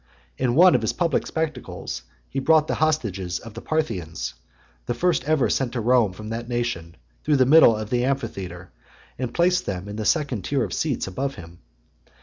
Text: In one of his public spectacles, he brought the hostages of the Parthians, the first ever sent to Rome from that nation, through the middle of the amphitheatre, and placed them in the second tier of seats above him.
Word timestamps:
In 0.35 0.55
one 0.55 0.73
of 0.73 0.81
his 0.81 0.93
public 0.93 1.27
spectacles, 1.27 2.01
he 2.27 2.39
brought 2.39 2.65
the 2.65 2.73
hostages 2.81 3.37
of 3.37 3.53
the 3.53 3.61
Parthians, 3.61 4.33
the 4.87 4.95
first 4.95 5.23
ever 5.25 5.47
sent 5.47 5.73
to 5.73 5.79
Rome 5.79 6.11
from 6.11 6.29
that 6.29 6.49
nation, 6.49 6.97
through 7.23 7.35
the 7.37 7.45
middle 7.45 7.77
of 7.77 7.91
the 7.91 8.03
amphitheatre, 8.03 8.71
and 9.19 9.31
placed 9.31 9.67
them 9.67 9.87
in 9.87 9.97
the 9.97 10.05
second 10.05 10.43
tier 10.43 10.63
of 10.63 10.73
seats 10.73 11.05
above 11.05 11.35
him. 11.35 11.59